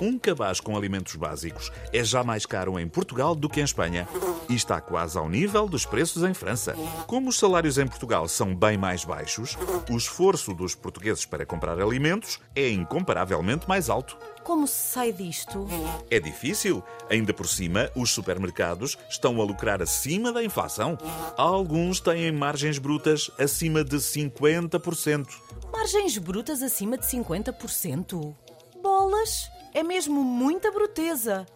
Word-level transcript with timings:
Um 0.00 0.18
cabaz 0.18 0.60
com 0.60 0.76
alimentos 0.76 1.16
básicos 1.16 1.72
é 1.90 2.04
já 2.04 2.22
mais 2.22 2.44
caro 2.44 2.78
em 2.78 2.86
Portugal 2.86 3.34
do 3.34 3.48
que 3.48 3.60
em 3.60 3.64
Espanha 3.64 4.06
e 4.48 4.54
está 4.54 4.78
quase 4.78 5.16
ao 5.16 5.28
nível 5.28 5.66
dos 5.66 5.86
preços 5.86 6.22
em 6.22 6.34
França. 6.34 6.74
Como 7.06 7.30
os 7.30 7.38
salários 7.38 7.78
em 7.78 7.86
Portugal 7.86 8.28
são 8.28 8.54
bem 8.54 8.76
mais 8.76 9.04
baixos, 9.06 9.56
o 9.90 9.96
esforço 9.96 10.52
dos 10.52 10.74
portugueses 10.74 11.24
para 11.24 11.46
comprar 11.46 11.80
alimentos 11.80 12.38
é 12.54 12.68
incomparavelmente 12.68 13.66
mais 13.66 13.88
alto. 13.88 14.18
Como 14.44 14.66
se 14.66 14.92
sai 14.92 15.12
disto? 15.12 15.66
É 16.10 16.20
difícil. 16.20 16.84
Ainda 17.08 17.32
por 17.32 17.48
cima, 17.48 17.90
os 17.96 18.10
supermercados 18.10 18.98
estão 19.08 19.40
a 19.40 19.44
lucrar 19.44 19.80
acima 19.80 20.30
da 20.30 20.44
inflação. 20.44 20.98
Alguns 21.38 22.00
têm 22.00 22.30
margens 22.30 22.78
brutas 22.78 23.30
acima 23.38 23.82
de 23.82 23.96
50%. 23.96 25.26
Margens 25.72 26.18
brutas 26.18 26.62
acima 26.62 26.98
de 26.98 27.06
50%? 27.06 28.34
É 29.74 29.82
mesmo 29.82 30.22
muita 30.24 30.70
bruteza. 30.70 31.46